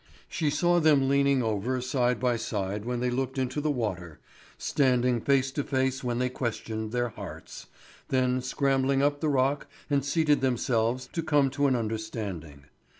She 0.27 0.49
saw 0.49 0.79
them 0.79 1.07
leaning 1.07 1.43
over 1.43 1.79
side 1.79 2.19
by 2.19 2.35
side 2.35 2.85
when 2.85 3.01
they 3.01 3.11
looked 3.11 3.37
into 3.37 3.61
the 3.61 3.69
water, 3.69 4.19
standing 4.57 5.21
face 5.21 5.51
to 5.51 5.63
face 5.63 6.03
when 6.03 6.17
they 6.17 6.27
questioned 6.27 6.91
their 6.91 7.09
hearts, 7.09 7.67
then 8.07 8.41
scrambled 8.41 9.03
up 9.03 9.21
the 9.21 9.29
rock 9.29 9.67
and 9.91 10.03
seated 10.03 10.41
themselves 10.41 11.07
to 11.13 11.21
come 11.21 11.51
to 11.51 11.67
an 11.67 11.75
understanding. 11.75 12.65